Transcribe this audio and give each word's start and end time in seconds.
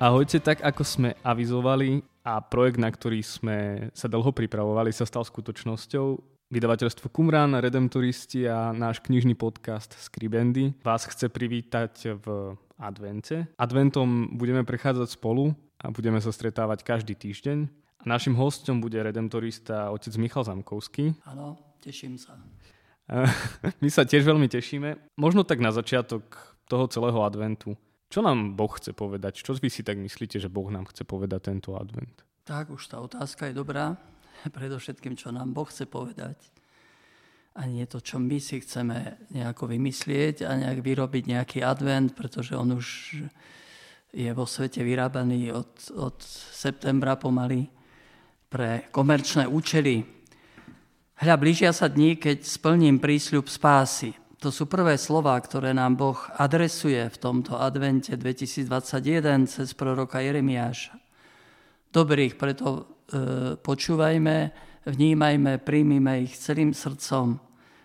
Ahojte, 0.00 0.40
tak 0.40 0.64
ako 0.64 0.80
sme 0.80 1.10
avizovali 1.20 2.00
a 2.24 2.40
projekt, 2.40 2.80
na 2.80 2.88
ktorý 2.88 3.20
sme 3.20 3.58
sa 3.92 4.08
dlho 4.08 4.32
pripravovali, 4.32 4.88
sa 4.96 5.04
stal 5.04 5.28
skutočnosťou. 5.28 6.16
Vydavateľstvo 6.48 7.12
Kumran, 7.12 7.52
Redemptoristi 7.60 8.48
a 8.48 8.72
náš 8.72 9.04
knižný 9.04 9.36
podcast 9.36 9.92
Skribendy 10.00 10.72
vás 10.80 11.04
chce 11.04 11.28
privítať 11.28 12.16
v 12.16 12.56
advente. 12.80 13.44
Adventom 13.60 14.40
budeme 14.40 14.64
prechádzať 14.64 15.20
spolu 15.20 15.52
a 15.84 15.92
budeme 15.92 16.16
sa 16.16 16.32
stretávať 16.32 16.80
každý 16.80 17.12
týždeň. 17.12 17.68
A 18.00 18.04
našim 18.08 18.32
hostom 18.40 18.80
bude 18.80 18.96
redemptorista 18.96 19.92
otec 19.92 20.16
Michal 20.16 20.48
Zamkovský. 20.48 21.12
Áno, 21.28 21.76
teším 21.84 22.16
sa. 22.16 22.40
My 23.84 23.88
sa 23.92 24.08
tiež 24.08 24.24
veľmi 24.24 24.48
tešíme. 24.48 25.12
Možno 25.20 25.44
tak 25.44 25.60
na 25.60 25.76
začiatok 25.76 26.56
toho 26.72 26.88
celého 26.88 27.20
adventu. 27.20 27.76
Čo 28.10 28.26
nám 28.26 28.58
Boh 28.58 28.74
chce 28.74 28.90
povedať? 28.90 29.46
Čo 29.46 29.54
vy 29.54 29.70
si 29.70 29.86
tak 29.86 29.94
myslíte, 29.94 30.42
že 30.42 30.50
Boh 30.50 30.66
nám 30.66 30.90
chce 30.90 31.06
povedať 31.06 31.54
tento 31.54 31.78
advent? 31.78 32.26
Tak, 32.42 32.74
už 32.74 32.90
tá 32.90 32.98
otázka 32.98 33.46
je 33.46 33.54
dobrá. 33.54 33.94
Predovšetkým, 34.58 35.14
čo 35.14 35.30
nám 35.30 35.54
Boh 35.54 35.70
chce 35.70 35.86
povedať. 35.86 36.34
A 37.54 37.70
nie 37.70 37.86
to, 37.86 38.02
čo 38.02 38.18
my 38.18 38.42
si 38.42 38.58
chceme 38.58 39.14
nejako 39.30 39.70
vymyslieť 39.70 40.42
a 40.42 40.58
nejak 40.58 40.82
vyrobiť 40.82 41.24
nejaký 41.30 41.58
advent, 41.62 42.10
pretože 42.18 42.58
on 42.58 42.74
už 42.74 42.86
je 44.10 44.30
vo 44.34 44.42
svete 44.42 44.82
vyrábaný 44.82 45.54
od, 45.54 45.70
od 45.94 46.18
septembra 46.50 47.14
pomaly 47.14 47.70
pre 48.50 48.90
komerčné 48.90 49.46
účely. 49.46 50.02
Hľa, 51.22 51.34
blížia 51.38 51.70
sa 51.70 51.86
dní, 51.86 52.18
keď 52.18 52.42
splním 52.42 52.98
prísľub 52.98 53.46
spásy. 53.46 54.18
To 54.40 54.48
sú 54.48 54.64
prvé 54.64 54.96
slova, 54.96 55.36
ktoré 55.36 55.76
nám 55.76 56.00
Boh 56.00 56.16
adresuje 56.40 56.96
v 56.96 57.16
tomto 57.20 57.60
advente 57.60 58.16
2021 58.16 59.44
cez 59.44 59.76
proroka 59.76 60.16
Jeremiáša. 60.16 60.96
Dobrých 61.92 62.40
preto 62.40 62.64
e, 62.72 62.82
počúvajme, 63.60 64.36
vnímajme, 64.88 65.60
príjmime 65.60 66.24
ich 66.24 66.40
celým 66.40 66.72
srdcom. 66.72 67.36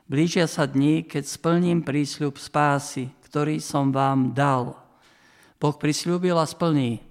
Blížia 0.08 0.48
sa 0.48 0.64
dní, 0.64 1.04
keď 1.04 1.28
splním 1.28 1.84
prísľub 1.84 2.40
spásy, 2.40 3.12
ktorý 3.28 3.60
som 3.60 3.92
vám 3.92 4.32
dal. 4.32 4.80
Boh 5.60 5.76
prisľúbil 5.76 6.40
a 6.40 6.48
splní. 6.48 7.04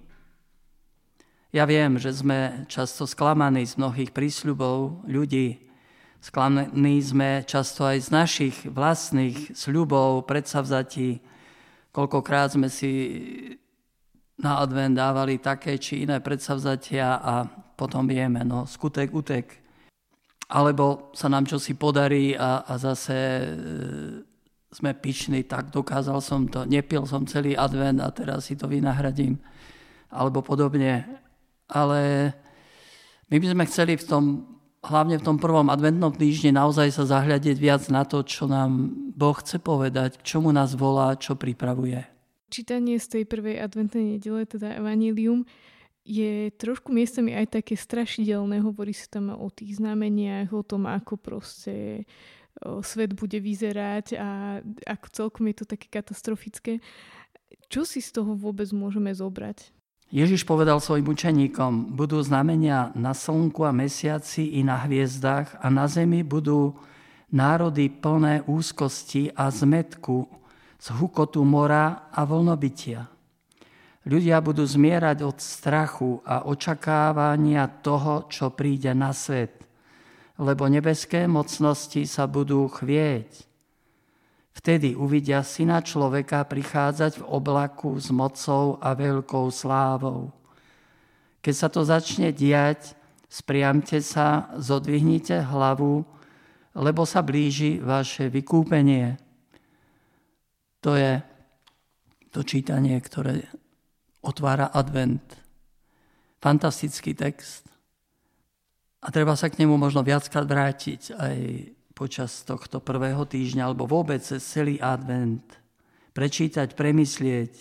Ja 1.53 1.69
viem, 1.69 2.01
že 2.01 2.17
sme 2.17 2.65
často 2.65 3.05
sklamaní 3.05 3.61
z 3.61 3.77
mnohých 3.77 4.09
prísľubov 4.09 5.05
ľudí, 5.05 5.69
Sklamaní 6.25 6.97
sme 7.05 7.45
často 7.45 7.85
aj 7.85 7.97
z 8.01 8.09
našich 8.09 8.55
vlastných 8.65 9.53
sľubov, 9.53 10.25
predsavzatí. 10.25 11.21
Koľkokrát 11.93 12.49
sme 12.49 12.65
si 12.65 12.89
na 14.41 14.57
advent 14.57 14.97
dávali 14.97 15.37
také 15.37 15.77
či 15.77 16.01
iné 16.01 16.17
predsavzatia 16.25 17.21
a 17.21 17.45
potom 17.77 18.09
vieme, 18.09 18.41
no 18.41 18.65
skutek, 18.65 19.13
utek. 19.13 19.53
Alebo 20.49 21.13
sa 21.13 21.29
nám 21.29 21.45
čosi 21.45 21.77
podarí 21.77 22.33
a, 22.33 22.65
a 22.65 22.73
zase 22.81 23.13
e, 23.13 23.45
sme 24.73 24.97
pyšní, 24.97 25.45
tak 25.45 25.69
dokázal 25.69 26.25
som 26.25 26.49
to, 26.49 26.65
nepil 26.65 27.05
som 27.05 27.29
celý 27.29 27.53
advent 27.53 28.01
a 28.01 28.09
teraz 28.09 28.49
si 28.49 28.57
to 28.57 28.65
vynahradím. 28.65 29.37
Alebo 30.09 30.41
podobne. 30.41 31.05
Ale 31.69 32.33
my 33.29 33.37
by 33.37 33.47
sme 33.53 33.63
chceli 33.69 33.93
v 33.93 34.09
tom 34.09 34.54
hlavne 34.85 35.17
v 35.17 35.25
tom 35.25 35.37
prvom 35.41 35.67
adventnom 35.73 36.13
týždni 36.13 36.53
naozaj 36.53 36.93
sa 36.93 37.03
zahľadiť 37.03 37.57
viac 37.57 37.83
na 37.89 38.05
to, 38.05 38.21
čo 38.21 38.45
nám 38.45 38.93
Boh 39.17 39.35
chce 39.35 39.57
povedať, 39.57 40.21
k 40.21 40.25
čomu 40.37 40.53
nás 40.53 40.77
volá, 40.77 41.17
čo 41.17 41.33
pripravuje. 41.33 42.05
Čítanie 42.53 43.01
z 43.01 43.19
tej 43.19 43.23
prvej 43.25 43.59
adventnej 43.59 44.15
nedele, 44.15 44.45
teda 44.45 44.77
Evangelium, 44.77 45.43
je 46.05 46.53
trošku 46.53 46.93
miestami 46.93 47.33
aj 47.33 47.59
také 47.59 47.73
strašidelné. 47.73 48.61
Hovorí 48.61 48.93
sa 48.93 49.19
tam 49.19 49.33
o 49.33 49.49
tých 49.49 49.81
znameniach, 49.81 50.53
o 50.53 50.61
tom, 50.61 50.85
ako 50.85 51.17
proste 51.17 52.05
svet 52.85 53.11
bude 53.17 53.35
vyzerať 53.41 54.15
a 54.15 54.61
ako 54.87 55.07
celkom 55.11 55.43
je 55.51 55.55
to 55.59 55.65
také 55.67 55.91
katastrofické. 55.91 56.79
Čo 57.67 57.83
si 57.83 57.99
z 57.99 58.15
toho 58.15 58.37
vôbec 58.37 58.71
môžeme 58.71 59.11
zobrať? 59.11 59.74
Ježiš 60.13 60.45
povedal 60.45 60.77
svojim 60.77 61.09
učeníkom, 61.09 61.97
budú 61.97 62.21
znamenia 62.21 62.93
na 62.93 63.17
slnku 63.17 63.65
a 63.65 63.73
mesiaci 63.73 64.57
i 64.57 64.61
na 64.61 64.77
hviezdách 64.85 65.57
a 65.57 65.67
na 65.73 65.89
zemi 65.89 66.21
budú 66.21 66.77
národy 67.33 67.89
plné 67.89 68.45
úzkosti 68.45 69.33
a 69.33 69.49
zmetku 69.49 70.29
z 70.77 70.87
hukotu 70.93 71.41
mora 71.41 72.13
a 72.13 72.21
vlnobytia. 72.21 73.09
Ľudia 74.05 74.37
budú 74.45 74.61
zmierať 74.61 75.25
od 75.25 75.41
strachu 75.41 76.21
a 76.21 76.45
očakávania 76.45 77.65
toho, 77.81 78.29
čo 78.29 78.53
príde 78.53 78.93
na 78.93 79.09
svet, 79.09 79.65
lebo 80.37 80.69
nebeské 80.69 81.25
mocnosti 81.25 82.05
sa 82.05 82.29
budú 82.29 82.69
chvieť. 82.69 83.54
Vtedy 84.55 84.95
uvidia 84.95 85.43
syna 85.43 85.83
človeka 85.83 86.47
prichádzať 86.47 87.19
v 87.19 87.27
oblaku 87.27 87.99
s 87.99 88.07
mocou 88.07 88.79
a 88.79 88.95
veľkou 88.95 89.51
slávou. 89.51 90.31
Keď 91.43 91.55
sa 91.55 91.67
to 91.67 91.83
začne 91.83 92.31
diať, 92.31 92.95
spriamte 93.27 93.99
sa, 93.99 94.47
zodvihnite 94.55 95.43
hlavu, 95.43 96.07
lebo 96.71 97.03
sa 97.03 97.19
blíži 97.19 97.83
vaše 97.83 98.31
vykúpenie. 98.31 99.19
To 100.87 100.95
je 100.95 101.19
to 102.31 102.47
čítanie, 102.47 102.95
ktoré 102.95 103.43
otvára 104.23 104.71
advent. 104.71 105.23
Fantastický 106.39 107.11
text. 107.11 107.67
A 109.03 109.11
treba 109.11 109.35
sa 109.35 109.51
k 109.51 109.59
nemu 109.61 109.75
možno 109.75 110.01
viackrát 110.01 110.47
vrátiť 110.47 111.13
aj 111.13 111.37
počas 111.95 112.43
tohto 112.43 112.83
prvého 112.83 113.23
týždňa 113.23 113.71
alebo 113.71 113.87
vôbec 113.87 114.19
cez 114.19 114.43
celý 114.43 114.75
advent 114.83 115.41
prečítať, 116.11 116.75
premyslieť. 116.75 117.55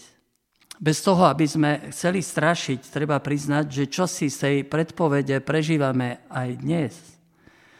Bez 0.82 1.06
toho, 1.06 1.30
aby 1.30 1.46
sme 1.46 1.70
chceli 1.94 2.18
strašiť, 2.18 2.82
treba 2.90 3.22
priznať, 3.22 3.66
že 3.70 3.84
čo 3.86 4.10
si 4.10 4.26
z 4.26 4.36
tej 4.42 4.56
predpovede 4.66 5.38
prežívame 5.38 6.26
aj 6.26 6.48
dnes. 6.66 6.94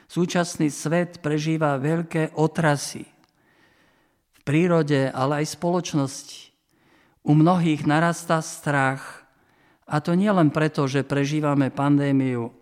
Súčasný 0.07 0.71
svet 0.71 1.19
prežíva 1.19 1.75
veľké 1.75 2.39
otrasy 2.39 3.03
v 4.31 4.39
prírode, 4.47 5.11
ale 5.11 5.43
aj 5.43 5.47
v 5.51 5.57
spoločnosti. 5.59 6.39
U 7.27 7.35
mnohých 7.35 7.83
narastá 7.83 8.39
strach, 8.39 9.27
a 9.91 9.99
to 9.99 10.15
nie 10.15 10.31
len 10.31 10.55
preto, 10.55 10.87
že 10.87 11.03
prežívame 11.03 11.75
pandémiu, 11.75 12.55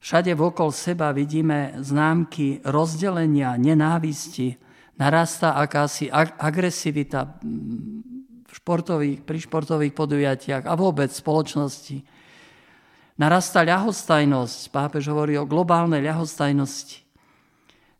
Všade 0.00 0.32
vokol 0.32 0.72
seba 0.72 1.12
vidíme 1.12 1.76
známky 1.76 2.64
rozdelenia, 2.64 3.60
nenávisti, 3.60 4.56
narastá 4.96 5.60
akási 5.60 6.08
agresivita 6.40 7.36
v 8.48 8.52
športových, 8.52 9.20
pri 9.20 9.38
športových 9.44 9.92
podujatiach 9.92 10.64
a 10.64 10.72
vôbec 10.72 11.12
v 11.12 11.20
spoločnosti. 11.20 11.96
Narastá 13.20 13.60
ľahostajnosť, 13.60 14.72
pápež 14.72 15.12
hovorí 15.12 15.36
o 15.36 15.44
globálnej 15.44 16.00
ľahostajnosti. 16.00 17.04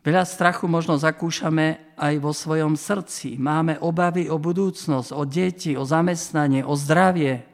Veľa 0.01 0.25
strachu 0.25 0.65
možno 0.65 0.97
zakúšame 0.97 1.93
aj 2.01 2.15
vo 2.25 2.33
svojom 2.33 2.73
srdci. 2.81 3.37
Máme 3.37 3.77
obavy 3.85 4.33
o 4.33 4.41
budúcnosť, 4.41 5.13
o 5.13 5.29
deti, 5.29 5.77
o 5.77 5.85
zamestnanie, 5.85 6.65
o 6.65 6.73
zdravie, 6.73 7.45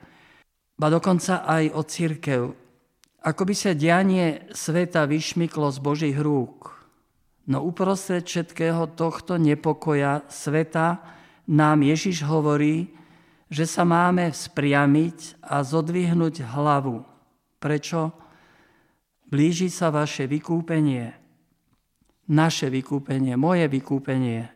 ba 0.78 0.86
dokonca 0.86 1.42
aj 1.42 1.74
o 1.74 1.82
církev. 1.82 2.65
Ako 3.26 3.42
by 3.42 3.54
sa 3.58 3.74
dianie 3.74 4.46
sveta 4.54 5.02
vyšmyklo 5.02 5.66
z 5.74 5.78
Božích 5.82 6.14
rúk. 6.14 6.78
No 7.50 7.66
uprostred 7.66 8.22
všetkého 8.22 8.94
tohto 8.94 9.34
nepokoja 9.34 10.22
sveta 10.30 11.02
nám 11.50 11.82
Ježiš 11.82 12.22
hovorí, 12.22 12.94
že 13.50 13.66
sa 13.66 13.82
máme 13.82 14.30
spriamiť 14.30 15.42
a 15.42 15.66
zodvihnúť 15.66 16.46
hlavu. 16.46 17.02
Prečo? 17.58 18.14
Blíži 19.26 19.74
sa 19.74 19.90
vaše 19.90 20.30
vykúpenie. 20.30 21.10
Naše 22.30 22.70
vykúpenie, 22.70 23.34
moje 23.34 23.66
vykúpenie. 23.66 24.54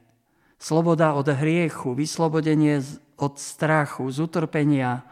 Sloboda 0.62 1.18
od 1.18 1.26
hriechu, 1.26 1.90
vyslobodenie 1.98 2.78
od 3.18 3.34
strachu, 3.34 4.06
z 4.14 4.18
utrpenia 4.30 5.02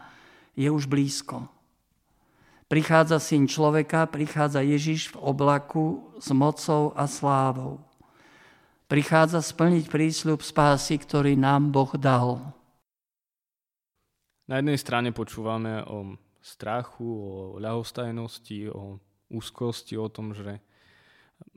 je 0.55 0.71
už 0.71 0.87
blízko. 0.87 1.58
Prichádza 2.69 3.17
syn 3.17 3.49
človeka, 3.49 4.05
prichádza 4.05 4.61
Ježiš 4.61 5.17
v 5.17 5.33
oblaku 5.33 6.05
s 6.21 6.29
mocou 6.29 6.93
a 6.93 7.09
slávou. 7.09 7.81
Prichádza 8.85 9.41
splniť 9.41 9.89
prísľub 9.89 10.45
spásy, 10.45 11.01
ktorý 11.01 11.33
nám 11.33 11.73
Boh 11.73 11.89
dal. 11.97 12.53
Na 14.45 14.61
jednej 14.61 14.77
strane 14.77 15.09
počúvame 15.09 15.81
o 15.81 16.13
strachu, 16.45 17.09
o 17.09 17.33
ľahostajnosti, 17.57 18.69
o 18.69 19.01
úzkosti, 19.33 19.97
o 19.97 20.05
tom, 20.05 20.37
že 20.37 20.61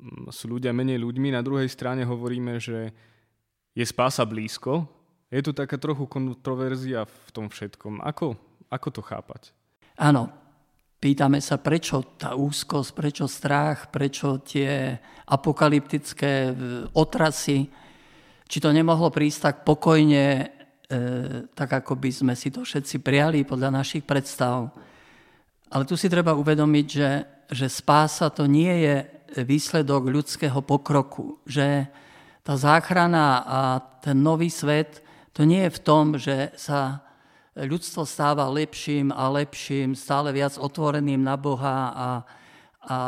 mm, 0.01 0.33
sú 0.33 0.49
ľudia 0.49 0.73
menej 0.73 0.97
ľuďmi. 0.97 1.37
Na 1.37 1.45
druhej 1.45 1.69
strane 1.69 2.09
hovoríme, 2.09 2.57
že 2.57 2.89
je 3.77 3.85
spása 3.85 4.25
blízko. 4.25 4.89
Je 5.29 5.45
tu 5.45 5.53
taká 5.53 5.77
trochu 5.77 6.09
kontroverzia 6.09 7.05
v 7.05 7.29
tom 7.37 7.53
všetkom. 7.53 8.01
Ako, 8.01 8.33
ako 8.73 8.89
to 8.89 9.05
chápať? 9.05 9.53
Áno, 9.97 10.42
pýtame 11.03 11.43
sa, 11.43 11.59
prečo 11.59 12.15
tá 12.15 12.39
úzkosť, 12.39 12.91
prečo 12.95 13.27
strach, 13.27 13.91
prečo 13.91 14.39
tie 14.39 14.95
apokalyptické 15.27 16.33
e, 16.47 16.53
otrasy, 16.95 17.67
či 18.47 18.59
to 18.63 18.71
nemohlo 18.71 19.11
prísť 19.11 19.39
tak 19.43 19.57
pokojne, 19.67 20.27
e, 20.39 20.47
tak 21.59 21.83
ako 21.83 21.99
by 21.99 22.11
sme 22.15 22.35
si 22.39 22.55
to 22.55 22.63
všetci 22.63 23.03
prijali 23.03 23.43
podľa 23.43 23.83
našich 23.83 24.07
predstav. 24.07 24.71
Ale 25.75 25.83
tu 25.91 25.99
si 25.99 26.07
treba 26.07 26.39
uvedomiť, 26.39 26.87
že, 26.87 27.11
že 27.51 27.67
spása 27.67 28.31
to 28.31 28.47
nie 28.47 28.87
je 28.87 28.97
výsledok 29.43 30.07
ľudského 30.07 30.63
pokroku, 30.63 31.43
že 31.43 31.91
tá 32.47 32.55
záchrana 32.55 33.43
a 33.43 33.59
ten 33.99 34.23
nový 34.23 34.53
svet 34.53 35.03
to 35.33 35.43
nie 35.49 35.67
je 35.67 35.75
v 35.75 35.83
tom, 35.83 36.05
že 36.15 36.53
sa 36.55 37.01
ľudstvo 37.57 38.09
stáva 38.09 38.49
lepším 38.49 39.13
a 39.13 39.29
lepším, 39.29 39.93
stále 39.93 40.33
viac 40.33 40.57
otvoreným 40.57 41.21
na 41.21 41.37
Boha 41.37 41.79
a, 41.93 42.09
a, 42.83 42.99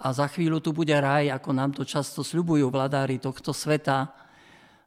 a 0.00 0.06
za 0.12 0.26
chvíľu 0.32 0.64
tu 0.64 0.72
bude 0.72 0.94
raj, 0.96 1.28
ako 1.28 1.50
nám 1.52 1.70
to 1.76 1.84
často 1.84 2.24
sľubujú 2.24 2.72
vladári 2.72 3.20
tohto 3.20 3.52
sveta. 3.52 4.08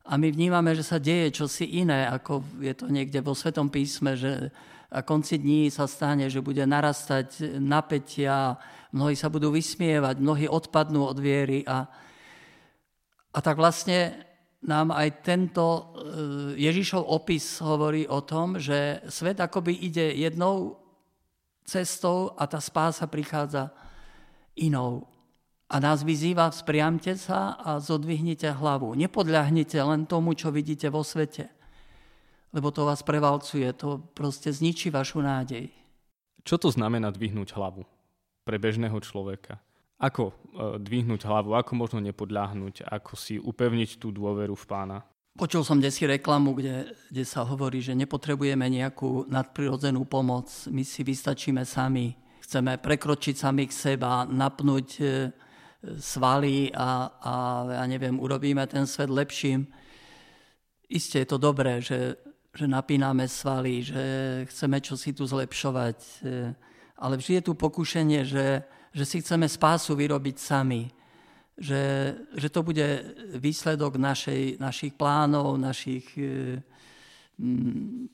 A 0.09 0.17
my 0.17 0.33
vnímame, 0.33 0.73
že 0.73 0.81
sa 0.81 0.97
deje 0.97 1.37
čosi 1.37 1.85
iné, 1.85 2.09
ako 2.09 2.41
je 2.57 2.73
to 2.73 2.89
niekde 2.89 3.21
vo 3.21 3.37
Svetom 3.37 3.69
písme, 3.69 4.17
že 4.17 4.49
a 4.89 5.05
konci 5.05 5.37
dní 5.37 5.69
sa 5.69 5.85
stane, 5.85 6.25
že 6.33 6.41
bude 6.41 6.65
narastať 6.65 7.61
napätia, 7.61 8.57
mnohí 8.89 9.13
sa 9.13 9.29
budú 9.29 9.53
vysmievať, 9.53 10.17
mnohí 10.17 10.49
odpadnú 10.49 11.05
od 11.05 11.17
viery 11.21 11.61
a, 11.69 11.85
a 13.29 13.39
tak 13.39 13.61
vlastne 13.61 14.28
nám 14.59 14.91
aj 14.91 15.23
tento 15.23 15.63
e, 15.65 15.81
Ježišov 16.59 16.99
opis 16.99 17.63
hovorí 17.63 18.03
o 18.07 18.19
tom, 18.19 18.59
že 18.59 18.99
svet 19.07 19.39
akoby 19.39 19.71
ide 19.71 20.11
jednou 20.19 20.75
cestou 21.63 22.35
a 22.35 22.43
tá 22.43 22.59
spása 22.59 23.07
prichádza 23.07 23.71
inou. 24.59 25.07
A 25.69 25.77
nás 25.77 26.01
vyzýva, 26.01 26.49
spriamte 26.49 27.13
sa 27.15 27.55
a 27.55 27.77
zodvihnite 27.77 28.49
hlavu. 28.51 28.97
Nepodľahnite 28.97 29.77
len 29.79 30.09
tomu, 30.09 30.33
čo 30.33 30.49
vidíte 30.49 30.89
vo 30.89 31.05
svete 31.05 31.59
lebo 32.53 32.73
to 32.73 32.85
vás 32.85 33.05
prevalcuje, 33.05 33.69
to 33.77 34.01
proste 34.17 34.49
zničí 34.49 34.89
vašu 34.89 35.21
nádej. 35.21 35.69
Čo 36.41 36.57
to 36.57 36.69
znamená 36.73 37.13
dvihnúť 37.13 37.53
hlavu 37.53 37.85
pre 38.41 38.57
bežného 38.57 38.97
človeka? 38.97 39.61
Ako 39.99 40.31
e, 40.31 40.33
dvihnúť 40.79 41.27
hlavu, 41.27 41.53
ako 41.59 41.71
možno 41.75 41.99
nepodľahnúť, 41.99 42.87
ako 42.87 43.13
si 43.19 43.35
upevniť 43.35 43.99
tú 43.99 44.15
dôveru 44.15 44.55
v 44.55 44.65
pána? 44.65 44.97
Počul 45.35 45.63
som 45.63 45.79
desi 45.79 46.07
reklamu, 46.07 46.55
kde, 46.55 46.91
kde 47.11 47.23
sa 47.23 47.43
hovorí, 47.43 47.83
že 47.83 47.95
nepotrebujeme 47.95 48.63
nejakú 48.67 49.27
nadprirodzenú 49.27 50.03
pomoc, 50.07 50.47
my 50.71 50.83
si 50.83 51.03
vystačíme 51.03 51.63
sami, 51.63 52.15
chceme 52.43 52.79
prekročiť 52.79 53.35
samých 53.35 53.71
seba, 53.75 54.23
napnúť 54.23 54.87
e, 54.99 55.03
svaly 55.99 56.71
a, 56.75 57.11
a 57.19 57.33
ja 57.83 57.85
neviem, 57.87 58.15
urobíme 58.19 58.63
ten 58.67 58.87
svet 58.87 59.11
lepším. 59.11 59.67
Isté 60.89 61.23
je 61.23 61.29
to 61.29 61.37
dobré, 61.37 61.83
že 61.83 62.17
že 62.49 62.65
napíname 62.65 63.29
svaly, 63.29 63.85
že 63.85 64.03
chceme 64.49 64.81
čosi 64.81 65.13
tu 65.13 65.23
zlepšovať. 65.23 65.97
E, 66.01 66.51
ale 66.97 67.13
vždy 67.15 67.39
je 67.39 67.43
tu 67.45 67.53
pokušenie, 67.53 68.25
že, 68.25 68.65
že 68.93 69.05
si 69.05 69.21
chceme 69.21 69.45
spásu 69.45 69.93
vyrobiť 69.93 70.35
sami. 70.39 70.89
Že, 71.59 71.83
že 72.39 72.47
to 72.49 72.63
bude 72.63 72.87
výsledok 73.35 73.99
našej, 73.99 74.63
našich 74.63 74.95
plánov, 74.95 75.59
našich 75.59 76.07
e, 76.15 76.63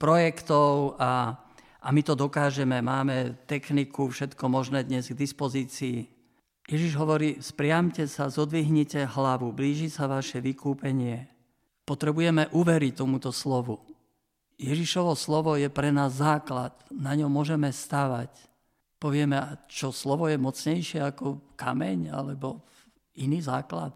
projektov 0.01 0.98
a, 0.98 1.38
a 1.81 1.88
my 1.94 2.01
to 2.01 2.18
dokážeme. 2.18 2.81
Máme 2.81 3.38
techniku, 3.45 4.10
všetko 4.10 4.50
možné 4.50 4.81
dnes 4.81 5.13
k 5.13 5.18
dispozícii. 5.18 6.10
Ježiš 6.66 6.98
hovorí, 6.98 7.38
spriamte 7.45 8.10
sa, 8.10 8.25
zodvihnite 8.25 9.06
hlavu, 9.06 9.54
blíži 9.54 9.94
sa 9.94 10.10
vaše 10.10 10.42
vykúpenie. 10.42 11.30
Potrebujeme 11.86 12.50
uveriť 12.50 12.94
tomuto 12.98 13.30
slovu. 13.30 13.77
Ježišovo 14.57 15.13
slovo 15.13 15.54
je 15.54 15.69
pre 15.69 15.94
nás 15.94 16.18
základ, 16.18 16.74
na 16.89 17.13
ňom 17.13 17.30
môžeme 17.30 17.69
stávať. 17.69 18.33
Povieme, 18.95 19.38
čo 19.68 19.92
slovo 19.92 20.31
je 20.31 20.39
mocnejšie 20.39 21.03
ako 21.03 21.56
kameň 21.59 22.15
alebo 22.15 22.63
iný 23.19 23.44
základ. 23.44 23.95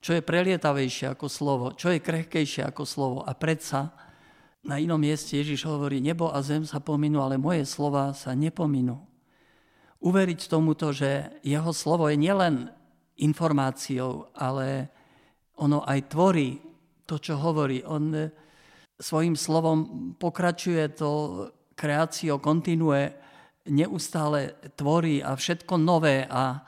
Čo 0.00 0.16
je 0.16 0.24
prelietavejšie 0.24 1.12
ako 1.12 1.26
slovo, 1.28 1.66
čo 1.76 1.92
je 1.92 2.00
krehkejšie 2.00 2.64
ako 2.64 2.84
slovo. 2.88 3.18
A 3.24 3.36
predsa 3.36 3.92
na 4.60 4.76
inom 4.76 5.00
mieste 5.00 5.40
Ježiš 5.40 5.64
hovorí, 5.64 6.04
nebo 6.04 6.28
a 6.32 6.40
zem 6.44 6.64
sa 6.68 6.80
pominú, 6.80 7.20
ale 7.24 7.40
moje 7.40 7.64
slova 7.64 8.12
sa 8.12 8.36
nepominú. 8.36 9.00
Uveriť 10.00 10.48
tomuto, 10.48 10.92
že 10.96 11.40
jeho 11.44 11.72
slovo 11.76 12.08
je 12.08 12.16
nielen 12.16 12.72
informáciou, 13.20 14.32
ale 14.32 14.88
ono 15.60 15.84
aj 15.84 16.00
tvorí 16.08 16.56
to, 17.04 17.20
čo 17.20 17.36
hovorí. 17.36 17.84
On 17.84 18.08
svojim 18.96 19.36
slovom 19.36 20.12
pokračuje 20.16 20.96
to 20.96 21.10
kreácio 21.76 22.40
kontinue, 22.40 23.12
neustále 23.70 24.58
tvorí 24.74 25.22
a 25.22 25.38
všetko 25.38 25.78
nové 25.78 26.26
a, 26.26 26.60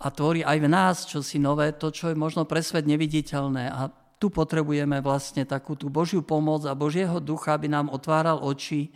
a 0.00 0.06
tvorí 0.08 0.42
aj 0.42 0.58
v 0.58 0.68
nás 0.68 0.96
čosi 1.04 1.36
nové, 1.38 1.76
to, 1.76 1.92
čo 1.92 2.10
je 2.10 2.16
možno 2.16 2.48
pre 2.48 2.64
svet 2.64 2.88
neviditeľné. 2.88 3.70
A 3.70 3.92
tu 4.18 4.32
potrebujeme 4.32 5.04
vlastne 5.04 5.44
takú 5.44 5.76
tú 5.76 5.92
Božiu 5.92 6.24
pomoc 6.24 6.64
a 6.64 6.72
Božieho 6.72 7.20
ducha, 7.20 7.54
aby 7.54 7.68
nám 7.68 7.92
otváral 7.92 8.40
oči 8.40 8.90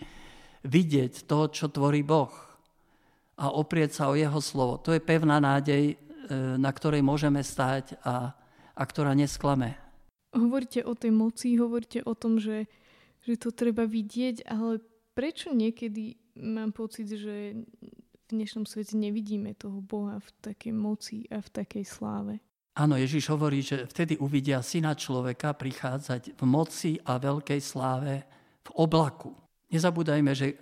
vidieť 0.64 1.28
to, 1.28 1.52
čo 1.52 1.68
tvorí 1.68 2.00
Boh 2.02 2.32
a 3.38 3.54
oprieť 3.54 4.02
sa 4.02 4.04
o 4.10 4.18
Jeho 4.18 4.42
slovo. 4.42 4.82
To 4.82 4.90
je 4.90 4.98
pevná 4.98 5.38
nádej, 5.38 5.94
e, 5.94 5.96
na 6.58 6.74
ktorej 6.74 7.06
môžeme 7.06 7.38
stáť 7.38 7.94
a, 8.02 8.34
a 8.74 8.82
ktorá 8.82 9.14
nesklame 9.14 9.78
hovoríte 10.34 10.84
o 10.84 10.92
tej 10.92 11.12
moci, 11.12 11.56
hovoríte 11.56 12.04
o 12.04 12.12
tom, 12.12 12.36
že, 12.36 12.68
že 13.24 13.40
to 13.40 13.54
treba 13.54 13.88
vidieť, 13.88 14.44
ale 14.48 14.82
prečo 15.16 15.52
niekedy 15.52 16.20
mám 16.40 16.70
pocit, 16.72 17.10
že 17.10 17.58
v 17.58 18.22
dnešnom 18.30 18.64
svete 18.64 18.94
nevidíme 18.94 19.54
toho 19.58 19.82
Boha 19.82 20.22
v 20.22 20.28
takej 20.40 20.72
moci 20.74 21.26
a 21.28 21.42
v 21.42 21.48
takej 21.50 21.84
sláve? 21.84 22.38
Áno, 22.78 22.94
Ježiš 22.94 23.26
hovorí, 23.34 23.58
že 23.58 23.90
vtedy 23.90 24.14
uvidia 24.22 24.62
syna 24.62 24.94
človeka 24.94 25.52
prichádzať 25.58 26.38
v 26.38 26.42
moci 26.46 26.94
a 27.02 27.18
veľkej 27.18 27.60
sláve 27.60 28.22
v 28.62 28.70
oblaku. 28.78 29.34
Nezabúdajme, 29.68 30.32
že 30.32 30.46
e, 30.46 30.56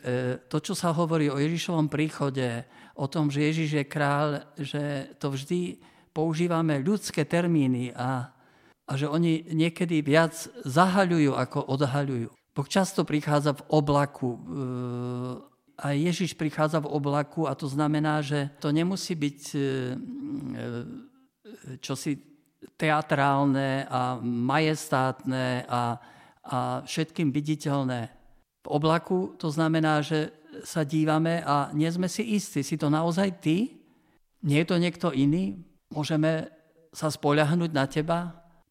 to, 0.49 0.59
čo 0.59 0.75
sa 0.75 0.90
hovorí 0.97 1.28
o 1.28 1.38
Ježišovom 1.38 1.92
príchode, 1.92 2.64
o 2.97 3.06
tom, 3.06 3.28
že 3.28 3.45
Ježiš 3.45 3.71
je 3.78 3.85
kráľ, 3.85 4.28
že 4.56 5.14
to 5.21 5.30
vždy 5.30 5.78
používame 6.11 6.80
ľudské 6.80 7.28
termíny 7.28 7.92
a 7.92 8.33
a 8.87 8.92
že 8.95 9.11
oni 9.11 9.50
niekedy 9.50 9.99
viac 9.99 10.47
zahaľujú, 10.62 11.35
ako 11.35 11.59
odhaľujú. 11.75 12.30
Boh 12.30 12.68
často 12.71 13.02
prichádza 13.02 13.59
v 13.59 13.66
oblaku. 13.68 14.38
A 15.76 15.92
Ježiš 15.92 16.33
prichádza 16.33 16.80
v 16.80 16.88
oblaku 16.88 17.45
a 17.45 17.52
to 17.52 17.68
znamená, 17.68 18.25
že 18.25 18.49
to 18.64 18.73
nemusí 18.73 19.12
byť 19.12 19.40
e, 19.52 19.59
e, 19.59 19.64
čosi 21.85 22.16
teatrálne 22.80 23.85
a 23.85 24.16
majestátne 24.25 25.68
a, 25.68 26.00
a 26.49 26.59
všetkým 26.80 27.28
viditeľné. 27.28 28.09
V 28.64 28.68
oblaku 28.73 29.37
to 29.37 29.52
znamená, 29.52 30.00
že 30.00 30.33
sa 30.64 30.83
dívame 30.83 31.45
a 31.45 31.68
nie 31.76 31.88
sme 31.92 32.09
si 32.09 32.25
istí. 32.35 32.64
Si 32.64 32.80
to 32.80 32.88
naozaj 32.88 33.45
ty? 33.45 33.76
Nie 34.42 34.64
je 34.64 34.68
to 34.73 34.76
niekto 34.80 35.09
iný? 35.12 35.61
Môžeme 35.92 36.49
sa 36.90 37.12
spoľahnúť 37.12 37.71
na 37.76 37.85
teba? 37.85 38.18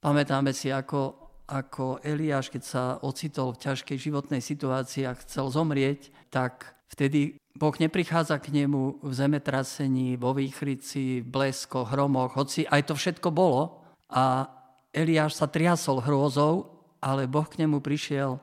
Pamätáme 0.01 0.51
si, 0.51 0.74
ako, 0.74 1.15
ako 1.45 2.01
Eliáš, 2.01 2.50
keď 2.50 2.63
sa 2.65 2.83
ocitol 3.01 3.53
v 3.53 3.62
ťažkej 3.69 3.97
životnej 3.97 4.41
situácii 4.41 5.05
a 5.05 5.17
chcel 5.17 5.50
zomrieť, 5.53 6.09
tak 6.33 6.75
vtedy 6.92 7.39
Boh 7.56 7.72
neprichádza 7.72 8.36
k 8.44 8.51
nemu 8.51 9.00
v 9.00 9.12
zemetrasení, 9.15 10.20
vo 10.20 10.36
výchrici, 10.36 11.24
v 11.24 11.27
bleskoch, 11.27 11.88
hromoch, 11.88 12.36
hoci 12.36 12.68
aj 12.68 12.92
to 12.92 12.94
všetko 13.00 13.32
bolo. 13.32 13.80
A 14.12 14.51
Eliáš 14.92 15.39
sa 15.39 15.48
triasol 15.48 16.04
hrôzou, 16.04 16.84
ale 17.00 17.32
Boh 17.32 17.48
k 17.48 17.63
nemu 17.63 17.80
prišiel 17.80 18.39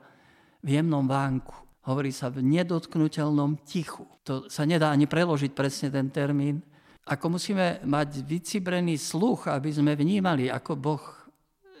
v 0.65 0.81
jemnom 0.81 1.05
vánku. 1.05 1.53
Hovorí 1.85 2.15
sa 2.15 2.31
v 2.31 2.41
nedotknutelnom 2.41 3.61
tichu. 3.67 4.07
To 4.23 4.47
sa 4.47 4.63
nedá 4.63 4.89
ani 4.89 5.05
preložiť 5.05 5.51
presne 5.51 5.91
ten 5.91 6.09
termín. 6.09 6.63
Ako 7.03 7.35
musíme 7.35 7.83
mať 7.83 8.23
vycibrený 8.23 8.95
sluch, 8.95 9.51
aby 9.51 9.69
sme 9.69 9.91
vnímali, 9.93 10.47
ako 10.47 10.79
Boh 10.79 11.03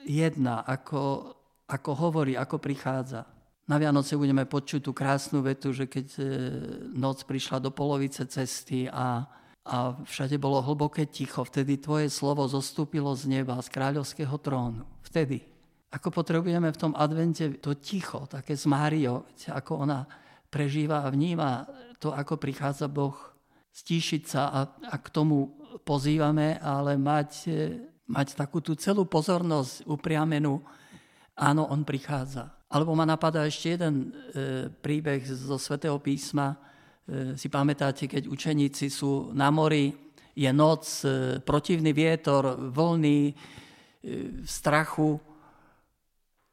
jedná, 0.03 0.67
ako, 0.67 1.33
ako 1.65 1.91
hovorí, 1.95 2.35
ako 2.35 2.59
prichádza. 2.59 3.23
Na 3.63 3.79
Vianoce 3.79 4.19
budeme 4.19 4.43
počuť 4.43 4.83
tú 4.83 4.91
krásnu 4.91 5.39
vetu, 5.39 5.71
že 5.71 5.87
keď 5.87 6.07
e, 6.19 6.23
noc 6.99 7.23
prišla 7.23 7.63
do 7.63 7.71
polovice 7.71 8.27
cesty 8.27 8.91
a, 8.91 9.23
a 9.63 9.95
všade 10.03 10.35
bolo 10.35 10.59
hlboké 10.59 11.07
ticho, 11.07 11.47
vtedy 11.47 11.79
tvoje 11.79 12.11
slovo 12.11 12.43
zostúpilo 12.43 13.15
z 13.15 13.31
neba, 13.31 13.55
z 13.63 13.71
kráľovského 13.71 14.35
trónu. 14.43 14.83
Vtedy. 15.07 15.47
Ako 15.95 16.11
potrebujeme 16.11 16.75
v 16.75 16.81
tom 16.81 16.91
advente 16.97 17.55
to 17.63 17.79
ticho, 17.79 18.27
také 18.27 18.59
z 18.59 18.67
Mário, 18.67 19.31
ako 19.47 19.87
ona 19.87 20.03
prežíva 20.51 21.07
a 21.07 21.13
vníma 21.13 21.63
to, 22.03 22.11
ako 22.11 22.35
prichádza 22.35 22.91
Boh. 22.91 23.15
Stíšiť 23.71 24.23
sa 24.27 24.41
a, 24.51 24.59
a 24.91 24.95
k 24.99 25.07
tomu 25.07 25.55
pozývame, 25.87 26.59
ale 26.59 26.99
mať, 26.99 27.31
e, 27.47 27.79
mať 28.11 28.35
takú 28.35 28.59
tú 28.59 28.75
celú 28.75 29.07
pozornosť 29.07 29.87
upriamenú. 29.87 30.59
Áno, 31.39 31.63
on 31.71 31.87
prichádza 31.87 32.62
alebo 32.73 32.97
ma 32.97 33.05
napadá 33.05 33.45
ešte 33.45 33.77
jeden 33.77 34.09
e, 34.33 34.65
príbeh 34.73 35.21
zo 35.29 35.61
svätého 35.61 35.93
písma. 36.01 36.57
E, 37.05 37.37
si 37.37 37.45
pamätáte, 37.45 38.09
keď 38.09 38.25
učeníci 38.25 38.89
sú 38.89 39.29
na 39.29 39.53
mori, 39.53 39.93
je 40.33 40.49
noc, 40.49 41.05
e, 41.05 41.37
protivný 41.37 41.93
vietor, 41.93 42.57
vlny, 42.73 43.29
e, 43.29 43.33
v 44.41 44.49
strachu. 44.49 45.21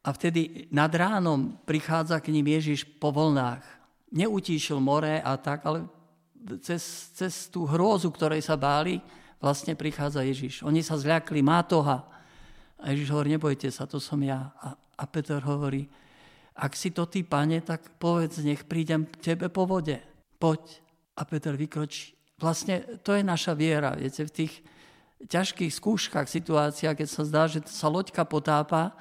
A 0.04 0.12
vtedy 0.12 0.68
nad 0.68 0.92
ránom 0.92 1.56
prichádza 1.64 2.20
k 2.20 2.36
ním 2.36 2.52
Ježiš 2.52 2.84
po 3.00 3.08
vlnách. 3.08 3.64
Neutíšil 4.12 4.76
more 4.76 5.24
a 5.24 5.32
tak, 5.40 5.64
ale 5.64 5.88
cez, 6.60 7.16
cez 7.16 7.48
tú 7.48 7.64
hrôzu, 7.64 8.12
ktorej 8.12 8.44
sa 8.44 8.60
báli, 8.60 9.00
vlastne 9.40 9.72
prichádza 9.72 10.20
Ježiš. 10.20 10.68
Oni 10.68 10.84
sa 10.84 11.00
zľakli, 11.00 11.40
má 11.40 11.64
toha. 11.64 12.04
A 12.76 12.92
Ježiš 12.92 13.08
hovorí, 13.08 13.32
nebojte 13.32 13.72
sa, 13.72 13.88
to 13.88 13.96
som 13.96 14.20
ja. 14.20 14.52
A, 14.60 14.76
a 14.76 15.04
Peter 15.08 15.40
hovorí, 15.40 15.88
ak 16.56 16.72
si 16.76 16.90
to 16.90 17.06
ty, 17.06 17.22
pane, 17.22 17.60
tak 17.60 17.98
povedz, 18.00 18.42
nech 18.42 18.66
prídem 18.66 19.06
k 19.06 19.34
tebe 19.34 19.48
po 19.48 19.64
vode. 19.64 19.98
Poď. 20.40 20.60
A 21.20 21.28
Peter 21.28 21.52
vykročí. 21.52 22.16
Vlastne 22.40 22.80
to 23.04 23.12
je 23.12 23.20
naša 23.20 23.52
viera. 23.52 23.92
Viete, 23.92 24.24
v 24.24 24.32
tých 24.32 24.64
ťažkých 25.28 25.68
skúškach, 25.68 26.24
situáciách, 26.24 26.96
keď 26.96 27.08
sa 27.08 27.22
zdá, 27.28 27.44
že 27.44 27.60
sa 27.68 27.92
loďka 27.92 28.24
potápa, 28.24 28.96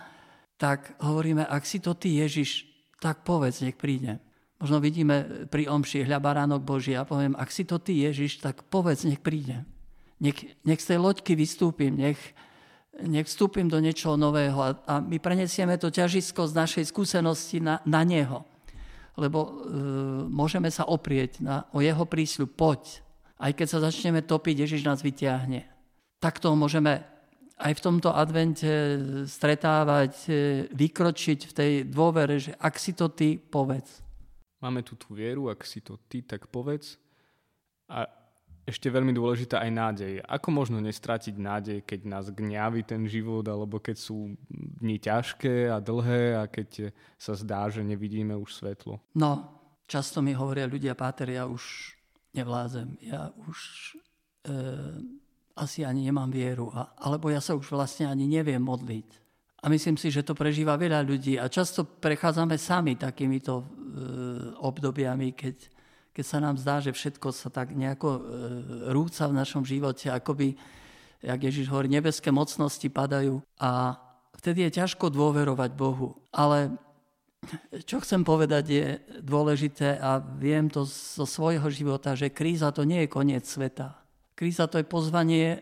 tak 0.59 0.91
hovoríme, 0.99 1.47
ak 1.47 1.63
si 1.63 1.79
to 1.79 1.95
ty, 1.95 2.19
Ježiš, 2.19 2.67
tak 2.99 3.23
povedz, 3.23 3.63
nech 3.63 3.79
príde. 3.79 4.19
Možno 4.59 4.83
vidíme 4.83 5.47
pri 5.47 5.71
omši 5.71 6.03
hľa 6.03 6.19
baránok 6.19 6.59
Boží 6.67 6.91
a 6.91 7.07
poviem, 7.07 7.31
ak 7.39 7.47
si 7.47 7.63
to 7.63 7.79
ty, 7.79 8.03
Ježiš, 8.03 8.43
tak 8.43 8.67
povedz, 8.67 9.07
nech 9.07 9.23
príde. 9.23 9.63
Nech, 10.19 10.35
nech 10.67 10.83
z 10.83 10.95
tej 10.95 10.99
loďky 10.99 11.39
vystúpim, 11.39 11.95
nech, 11.95 12.19
nech 13.03 13.27
vstúpim 13.27 13.67
do 13.67 13.79
niečoho 13.79 14.19
nového 14.19 14.59
a, 14.59 14.99
my 14.99 15.17
prenesieme 15.19 15.79
to 15.79 15.93
ťažisko 15.93 16.49
z 16.49 16.53
našej 16.53 16.83
skúsenosti 16.89 17.63
na, 17.63 17.79
na 17.87 18.03
Neho. 18.03 18.43
Lebo 19.19 19.39
e, 19.43 19.49
môžeme 20.31 20.71
sa 20.71 20.87
oprieť 20.87 21.43
na, 21.43 21.67
o 21.75 21.83
Jeho 21.83 22.07
prísľub, 22.07 22.55
poď. 22.55 23.03
Aj 23.39 23.51
keď 23.55 23.67
sa 23.67 23.79
začneme 23.83 24.23
topiť, 24.23 24.67
Ježiš 24.67 24.83
nás 24.83 24.99
vyťahne. 25.03 25.67
Takto 26.19 26.51
môžeme 26.55 27.03
aj 27.59 27.75
v 27.75 27.83
tomto 27.83 28.15
advente 28.15 28.71
stretávať, 29.27 30.13
e, 30.27 30.31
vykročiť 30.71 31.39
v 31.47 31.53
tej 31.55 31.71
dôvere, 31.87 32.39
že 32.39 32.55
ak 32.55 32.75
si 32.79 32.95
to 32.95 33.11
ty, 33.11 33.35
povedz. 33.35 33.99
Máme 34.59 34.83
tu 34.83 34.95
tú 34.99 35.15
vieru, 35.15 35.47
ak 35.51 35.63
si 35.63 35.79
to 35.79 35.99
ty, 36.07 36.23
tak 36.23 36.47
povedz. 36.51 36.99
A 37.87 38.07
ešte 38.67 38.91
veľmi 38.91 39.15
dôležitá 39.15 39.61
aj 39.63 39.71
nádej. 39.71 40.13
Ako 40.25 40.49
možno 40.53 40.77
nestratiť 40.83 41.35
nádej, 41.35 41.77
keď 41.83 41.99
nás 42.05 42.25
gňaví 42.29 42.85
ten 42.85 43.05
život, 43.09 43.45
alebo 43.47 43.81
keď 43.81 43.97
sú 43.97 44.35
dni 44.51 44.97
ťažké 45.01 45.69
a 45.71 45.81
dlhé 45.81 46.37
a 46.37 46.43
keď 46.45 46.93
sa 47.17 47.33
zdá, 47.33 47.69
že 47.71 47.81
nevidíme 47.81 48.35
už 48.37 48.59
svetlo? 48.59 49.01
No, 49.17 49.59
často 49.89 50.21
mi 50.21 50.37
hovoria 50.37 50.69
ľudia, 50.69 50.93
Páter, 50.93 51.33
ja 51.33 51.49
už 51.49 51.95
nevládzem, 52.37 52.93
ja 53.01 53.33
už 53.49 53.57
e, 54.45 54.53
asi 55.57 55.81
ani 55.81 56.05
nemám 56.05 56.29
vieru, 56.29 56.69
a, 56.69 56.93
alebo 57.01 57.33
ja 57.33 57.41
sa 57.41 57.57
už 57.57 57.73
vlastne 57.73 58.05
ani 58.05 58.29
neviem 58.29 58.61
modliť. 58.61 59.09
A 59.59 59.67
myslím 59.67 59.99
si, 59.99 60.07
že 60.07 60.23
to 60.23 60.37
prežíva 60.37 60.79
veľa 60.79 61.03
ľudí 61.03 61.35
a 61.35 61.51
často 61.51 61.83
prechádzame 61.83 62.55
sami 62.55 62.95
takýmito 62.95 63.59
e, 63.59 63.65
obdobiami, 64.63 65.35
keď 65.35 65.78
keď 66.13 66.25
sa 66.25 66.37
nám 66.41 66.55
zdá, 66.59 66.81
že 66.81 66.91
všetko 66.91 67.31
sa 67.31 67.47
tak 67.53 67.71
nejako 67.71 68.09
e, 68.17 68.21
rúca 68.91 69.29
v 69.29 69.37
našom 69.37 69.63
živote, 69.63 70.09
akoby, 70.09 70.57
jak 71.21 71.39
Ježiš 71.39 71.69
hovorí, 71.69 71.87
nebeské 71.87 72.33
mocnosti 72.33 72.85
padajú 72.89 73.39
a 73.61 73.97
vtedy 74.35 74.67
je 74.67 74.81
ťažko 74.83 75.11
dôverovať 75.11 75.71
Bohu. 75.75 76.17
Ale 76.33 76.75
čo 77.87 78.03
chcem 78.03 78.21
povedať 78.27 78.63
je 78.67 78.85
dôležité 79.23 79.95
a 79.95 80.19
viem 80.19 80.67
to 80.67 80.83
zo 80.85 81.23
svojho 81.23 81.65
života, 81.71 82.13
že 82.13 82.35
kríza 82.35 82.69
to 82.75 82.83
nie 82.83 83.05
je 83.05 83.13
koniec 83.13 83.47
sveta. 83.47 83.95
Kríza 84.35 84.67
to 84.67 84.79
je 84.79 84.87
pozvanie 84.87 85.47
e, 85.55 85.59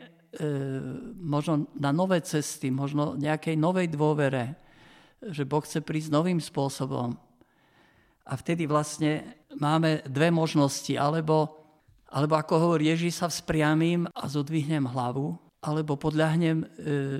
možno 1.21 1.69
na 1.77 1.93
nové 1.93 2.21
cesty, 2.25 2.73
možno 2.73 3.13
nejakej 3.17 3.57
novej 3.57 3.87
dôvere, 3.93 4.57
že 5.21 5.45
Boh 5.45 5.61
chce 5.61 5.81
prísť 5.81 6.13
novým 6.13 6.41
spôsobom. 6.41 7.17
A 8.27 8.33
vtedy 8.35 8.67
vlastne 8.67 9.23
máme 9.57 10.05
dve 10.07 10.29
možnosti, 10.29 10.93
alebo, 10.95 11.51
alebo 12.09 12.33
ako 12.37 12.53
hovorí 12.69 12.93
Ježíš, 12.93 13.21
sa 13.21 13.27
vzpriamím 13.27 14.07
a 14.13 14.25
zodvihnem 14.29 14.85
hlavu, 14.87 15.37
alebo 15.61 15.97
podľahnem 15.97 16.57
e, 16.63 16.65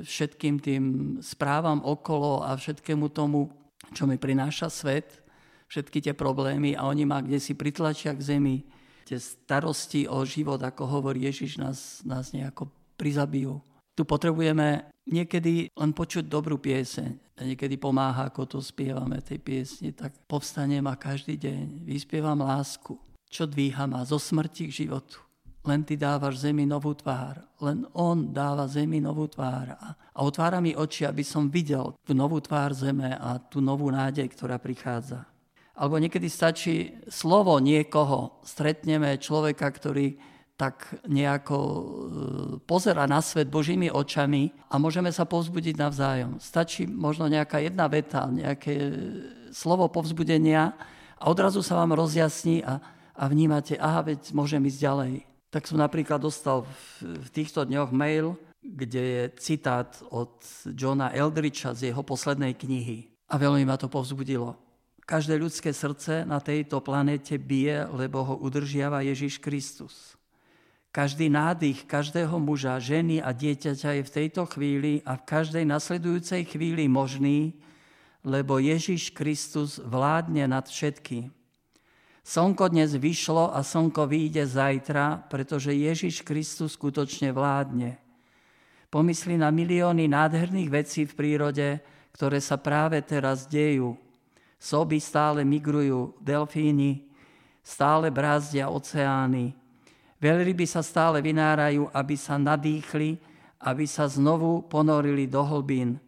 všetkým 0.06 0.56
tým 0.62 0.84
správam 1.20 1.82
okolo 1.82 2.46
a 2.46 2.53
všetkému 2.53 3.10
tomu, 3.12 3.50
čo 3.91 4.06
mi 4.06 4.15
prináša 4.15 4.70
svet, 4.70 5.25
všetky 5.67 6.00
tie 6.00 6.13
problémy 6.15 6.77
a 6.77 6.88
oni 6.88 7.03
ma 7.03 7.20
kde 7.20 7.41
si 7.44 7.58
pritlačia 7.58 8.15
k 8.15 8.24
zemi. 8.24 8.63
Tie 9.08 9.20
starosti 9.20 10.08
o 10.08 10.24
život, 10.27 10.60
ako 10.60 11.00
hovorí 11.00 11.27
Ježiš, 11.27 11.60
nás, 11.60 12.03
nás 12.03 12.36
nejako 12.36 12.67
prizabijú. 13.00 13.63
Tu 13.96 14.03
potrebujeme 14.03 14.91
niekedy 15.08 15.72
len 15.72 15.92
počuť 15.96 16.28
dobrú 16.28 16.60
pieseň. 16.60 17.40
Niekedy 17.42 17.80
pomáha, 17.80 18.28
ako 18.28 18.58
to 18.58 18.60
spievame 18.60 19.24
tej 19.24 19.40
piesni. 19.40 19.96
Tak 19.96 20.14
povstanem 20.28 20.84
a 20.86 21.00
každý 21.00 21.40
deň 21.40 21.88
vyspievam 21.88 22.44
lásku, 22.44 23.00
čo 23.32 23.48
dvíha 23.48 23.88
ma 23.88 24.04
zo 24.04 24.20
smrti 24.20 24.68
k 24.68 24.86
životu. 24.86 25.24
Len 25.68 25.84
ty 25.84 26.00
dávaš 26.00 26.48
zemi 26.48 26.64
novú 26.64 26.96
tvár. 26.96 27.44
Len 27.60 27.84
on 27.92 28.32
dáva 28.32 28.72
zemi 28.72 29.04
novú 29.04 29.28
tvár. 29.28 29.76
A 29.76 30.20
otvára 30.24 30.64
mi 30.64 30.72
oči, 30.72 31.04
aby 31.04 31.28
som 31.28 31.52
videl 31.52 31.92
tú 32.08 32.16
novú 32.16 32.40
tvár 32.40 32.72
zeme 32.72 33.12
a 33.12 33.36
tú 33.36 33.60
novú 33.60 33.92
nádej, 33.92 34.32
ktorá 34.32 34.56
prichádza. 34.64 35.28
Alebo 35.78 36.00
niekedy 36.00 36.26
stačí 36.32 36.96
slovo 37.12 37.60
niekoho. 37.60 38.40
Stretneme 38.48 39.20
človeka, 39.20 39.68
ktorý 39.70 40.18
tak 40.58 40.98
nejako 41.06 41.58
e, 41.62 41.82
pozera 42.66 43.06
na 43.06 43.22
svet 43.22 43.46
Božími 43.46 43.94
očami 43.94 44.50
a 44.74 44.82
môžeme 44.82 45.14
sa 45.14 45.24
povzbudiť 45.24 45.78
navzájom. 45.78 46.42
Stačí 46.42 46.90
možno 46.90 47.30
nejaká 47.30 47.62
jedna 47.62 47.86
veta, 47.86 48.26
nejaké 48.26 48.74
slovo 49.54 49.86
povzbudenia 49.86 50.74
a 51.22 51.24
odrazu 51.30 51.62
sa 51.62 51.78
vám 51.78 51.94
rozjasní 51.94 52.66
a, 52.66 52.82
a 53.14 53.24
vnímate, 53.30 53.78
aha, 53.78 54.02
veď 54.02 54.34
môžem 54.34 54.66
ísť 54.66 54.82
ďalej. 54.82 55.14
Tak 55.54 55.70
som 55.70 55.78
napríklad 55.78 56.18
dostal 56.26 56.66
v, 56.66 57.22
v 57.22 57.28
týchto 57.30 57.62
dňoch 57.62 57.94
mail, 57.94 58.34
kde 58.66 59.02
je 59.02 59.24
citát 59.38 59.94
od 60.10 60.42
Johna 60.74 61.14
Eldricha 61.14 61.78
z 61.78 61.94
jeho 61.94 62.02
poslednej 62.02 62.58
knihy. 62.58 63.14
A 63.30 63.38
veľmi 63.38 63.62
ma 63.62 63.78
to 63.78 63.86
povzbudilo. 63.88 64.58
Každé 65.08 65.40
ľudské 65.40 65.72
srdce 65.72 66.28
na 66.28 66.44
tejto 66.44 66.84
planete 66.84 67.40
bije, 67.40 67.88
lebo 67.96 68.26
ho 68.26 68.36
udržiava 68.44 69.06
Ježiš 69.06 69.40
Kristus. 69.40 70.17
Každý 70.98 71.30
nádych 71.30 71.86
každého 71.86 72.42
muža, 72.42 72.82
ženy 72.82 73.22
a 73.22 73.30
dieťaťa 73.30 74.01
je 74.01 74.04
v 74.04 74.13
tejto 74.18 74.50
chvíli 74.50 75.06
a 75.06 75.13
v 75.13 75.30
každej 75.30 75.62
nasledujúcej 75.62 76.42
chvíli 76.50 76.89
možný, 76.89 77.54
lebo 78.25 78.58
Ježiš 78.58 79.13
Kristus 79.13 79.77
vládne 79.77 80.50
nad 80.50 80.66
všetkým. 80.66 81.30
Slnko 82.25 82.74
dnes 82.74 82.98
vyšlo 82.98 83.54
a 83.54 83.62
slnko 83.62 84.10
vyjde 84.10 84.50
zajtra, 84.50 85.30
pretože 85.30 85.70
Ježiš 85.70 86.25
Kristus 86.25 86.74
skutočne 86.74 87.30
vládne. 87.30 88.01
Pomysli 88.89 89.38
na 89.38 89.54
milióny 89.54 90.10
nádherných 90.10 90.70
vecí 90.74 91.06
v 91.06 91.13
prírode, 91.13 91.77
ktoré 92.10 92.42
sa 92.42 92.58
práve 92.58 93.06
teraz 93.06 93.46
dejú. 93.46 93.94
Soby 94.58 94.98
stále 94.98 95.46
migrujú, 95.46 96.18
delfíny 96.25 97.06
stále 97.62 98.10
brázdia 98.10 98.74
oceány, 98.74 99.67
Veľryby 100.18 100.66
sa 100.66 100.82
stále 100.82 101.22
vynárajú, 101.22 101.94
aby 101.94 102.16
sa 102.18 102.42
nadýchli, 102.42 103.22
aby 103.62 103.86
sa 103.86 104.10
znovu 104.10 104.66
ponorili 104.66 105.30
do 105.30 105.46
hlbín. 105.46 106.02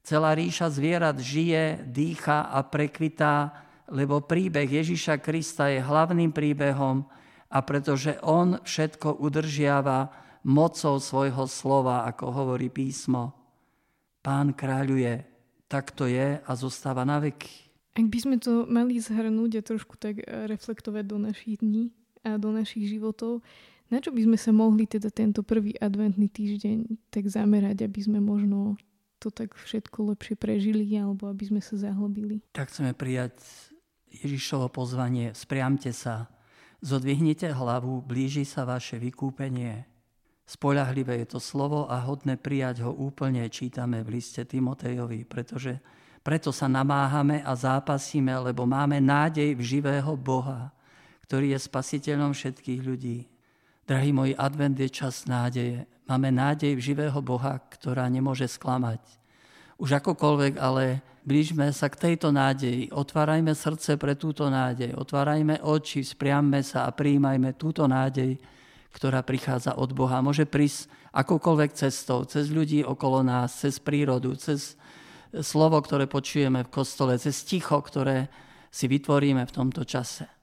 Celá 0.00 0.32
ríša 0.32 0.72
zvierat 0.72 1.20
žije, 1.20 1.84
dýcha 1.84 2.48
a 2.48 2.64
prekvitá, 2.64 3.52
lebo 3.92 4.24
príbeh 4.24 4.64
Ježiša 4.64 5.20
Krista 5.20 5.68
je 5.68 5.84
hlavným 5.84 6.32
príbehom 6.32 7.04
a 7.52 7.58
pretože 7.60 8.16
on 8.24 8.56
všetko 8.64 9.20
udržiava 9.20 10.08
mocou 10.48 10.96
svojho 10.96 11.44
slova, 11.44 12.08
ako 12.08 12.32
hovorí 12.32 12.72
písmo. 12.72 13.36
Pán 14.24 14.56
kráľuje, 14.56 15.20
tak 15.68 15.92
to 15.92 16.08
je 16.08 16.40
a 16.40 16.52
zostáva 16.56 17.04
na 17.04 17.20
veky. 17.20 17.68
Ak 17.92 18.06
by 18.08 18.18
sme 18.22 18.36
to 18.40 18.64
mali 18.64 18.96
zhrnúť 18.96 19.60
a 19.60 19.66
trošku 19.66 20.00
tak 20.00 20.24
eh, 20.24 20.48
reflektovať 20.48 21.04
do 21.04 21.20
našich 21.20 21.60
dní 21.60 21.92
a 22.24 22.36
do 22.36 22.52
našich 22.52 22.88
životov, 22.90 23.40
na 23.90 23.98
čo 23.98 24.14
by 24.14 24.22
sme 24.22 24.38
sa 24.38 24.54
mohli 24.54 24.86
teda 24.86 25.10
tento 25.10 25.42
prvý 25.42 25.74
adventný 25.82 26.30
týždeň 26.30 27.10
tak 27.10 27.26
zamerať, 27.26 27.82
aby 27.82 28.00
sme 28.00 28.22
možno 28.22 28.78
to 29.18 29.34
tak 29.34 29.52
všetko 29.58 30.14
lepšie 30.14 30.38
prežili 30.38 30.86
alebo 30.94 31.26
aby 31.26 31.50
sme 31.50 31.60
sa 31.60 31.76
zahlbili? 31.76 32.40
Tak 32.54 32.70
chceme 32.70 32.94
prijať 32.94 33.34
Ježišovo 34.14 34.70
pozvanie, 34.70 35.34
spriamte 35.34 35.90
sa, 35.90 36.30
zodvihnite 36.80 37.50
hlavu, 37.50 38.00
blíži 38.06 38.46
sa 38.46 38.62
vaše 38.62 38.96
vykúpenie. 38.96 39.84
Spoľahlivé 40.50 41.22
je 41.22 41.36
to 41.36 41.40
slovo 41.42 41.86
a 41.86 42.02
hodné 42.02 42.34
prijať 42.34 42.82
ho 42.82 42.90
úplne, 42.90 43.46
čítame 43.50 44.02
v 44.02 44.18
liste 44.18 44.42
Timotejovi, 44.42 45.22
pretože 45.26 45.78
preto 46.26 46.50
sa 46.50 46.66
namáhame 46.66 47.42
a 47.46 47.54
zápasíme, 47.54 48.34
lebo 48.50 48.66
máme 48.66 48.98
nádej 48.98 49.54
v 49.54 49.62
živého 49.62 50.14
Boha, 50.18 50.74
ktorý 51.30 51.54
je 51.54 51.62
spasiteľom 51.62 52.34
všetkých 52.34 52.80
ľudí. 52.82 53.30
Drahí 53.86 54.10
moji, 54.10 54.34
advent 54.34 54.74
je 54.74 54.90
čas 54.90 55.30
nádeje. 55.30 55.86
Máme 56.10 56.26
nádej 56.34 56.74
v 56.74 56.82
živého 56.82 57.22
Boha, 57.22 57.54
ktorá 57.70 58.10
nemôže 58.10 58.50
sklamať. 58.50 58.98
Už 59.78 59.94
akokoľvek, 60.02 60.58
ale 60.58 60.98
blížme 61.22 61.70
sa 61.70 61.86
k 61.86 62.10
tejto 62.10 62.34
nádeji. 62.34 62.90
Otvárajme 62.90 63.54
srdce 63.54 63.94
pre 63.94 64.18
túto 64.18 64.50
nádej. 64.50 64.90
Otvárajme 64.98 65.62
oči, 65.62 66.02
spriamme 66.02 66.66
sa 66.66 66.90
a 66.90 66.90
príjmajme 66.90 67.54
túto 67.54 67.86
nádej, 67.86 68.34
ktorá 68.90 69.22
prichádza 69.22 69.78
od 69.78 69.94
Boha. 69.94 70.18
Môže 70.18 70.50
prísť 70.50 70.90
akokoľvek 71.14 71.70
cestou, 71.78 72.26
cez 72.26 72.50
ľudí 72.50 72.82
okolo 72.82 73.22
nás, 73.22 73.54
cez 73.54 73.78
prírodu, 73.78 74.34
cez 74.34 74.74
slovo, 75.46 75.78
ktoré 75.78 76.10
počujeme 76.10 76.66
v 76.66 76.74
kostole, 76.74 77.14
cez 77.22 77.46
ticho, 77.46 77.78
ktoré 77.78 78.26
si 78.74 78.90
vytvoríme 78.90 79.46
v 79.46 79.54
tomto 79.54 79.86
čase. 79.86 80.39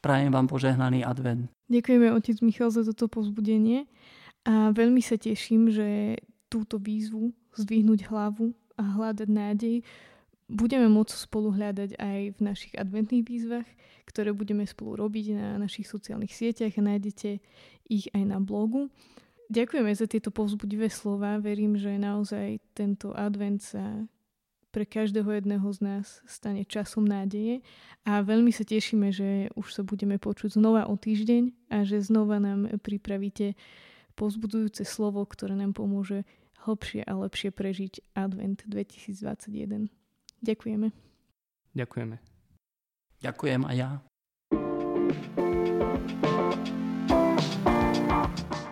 Prajem 0.00 0.32
vám 0.32 0.48
požehnaný 0.48 1.04
advent. 1.04 1.52
Ďakujeme 1.68 2.08
otec 2.16 2.36
Michal 2.40 2.72
za 2.72 2.82
toto 2.82 3.06
povzbudenie 3.06 3.84
a 4.48 4.72
veľmi 4.72 5.04
sa 5.04 5.20
teším, 5.20 5.68
že 5.68 6.18
túto 6.48 6.80
výzvu 6.80 7.36
zdvihnúť 7.54 8.08
hlavu 8.08 8.56
a 8.80 8.82
hľadať 8.82 9.28
nádej 9.28 9.76
budeme 10.50 10.90
môcť 10.90 11.14
spolu 11.14 11.54
hľadať 11.54 11.94
aj 11.94 12.18
v 12.34 12.40
našich 12.42 12.74
adventných 12.74 13.22
výzvach, 13.22 13.68
ktoré 14.10 14.34
budeme 14.34 14.66
spolu 14.66 14.98
robiť 14.98 15.38
na 15.38 15.48
našich 15.62 15.86
sociálnych 15.86 16.34
sieťach 16.34 16.74
a 16.74 16.82
nájdete 16.82 17.38
ich 17.86 18.10
aj 18.10 18.22
na 18.26 18.42
blogu. 18.42 18.90
Ďakujeme 19.50 19.90
za 19.94 20.06
tieto 20.10 20.34
povzbudivé 20.34 20.90
slova. 20.90 21.38
Verím, 21.38 21.78
že 21.78 21.98
naozaj 21.98 22.62
tento 22.74 23.14
advent 23.14 23.62
sa 23.62 24.06
pre 24.70 24.86
každého 24.86 25.26
jedného 25.26 25.66
z 25.74 25.78
nás 25.82 26.06
stane 26.24 26.62
časom 26.64 27.02
nádeje 27.02 27.60
a 28.06 28.22
veľmi 28.22 28.54
sa 28.54 28.62
tešíme, 28.62 29.10
že 29.10 29.50
už 29.58 29.66
sa 29.74 29.82
budeme 29.82 30.16
počuť 30.16 30.56
znova 30.56 30.86
o 30.86 30.94
týždeň 30.94 31.74
a 31.74 31.82
že 31.82 32.00
znova 32.00 32.38
nám 32.38 32.70
pripravíte 32.80 33.58
pozbudujúce 34.14 34.86
slovo, 34.86 35.26
ktoré 35.26 35.58
nám 35.58 35.74
pomôže 35.74 36.22
hlbšie 36.64 37.02
a 37.04 37.12
lepšie 37.18 37.50
prežiť 37.50 38.14
Advent 38.14 38.64
2021. 38.68 39.90
Ďakujeme. 40.40 40.88
Ďakujeme. 41.74 42.16
Ďakujem 43.20 43.62
a 43.68 43.72
ja. 43.76 43.90